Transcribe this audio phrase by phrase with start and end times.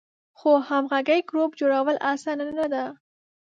[0.39, 2.85] خو همغږی ګروپ جوړول آسانه نه ده.